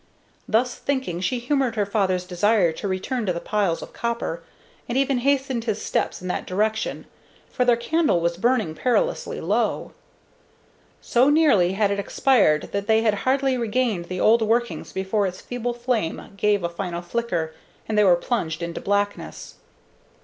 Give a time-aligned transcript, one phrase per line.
[0.47, 4.41] Thus thinking, she humored her father's desire to return to the piles of copper,
[4.89, 7.05] and even hastened his steps in that direction,
[7.51, 9.91] for their candle was burning perilously low.
[11.01, 15.39] So nearly had it expired that they had hardly regained the old workings before its
[15.39, 17.53] feeble flame gave a final flicker,
[17.87, 19.53] and they were plunged into blackness.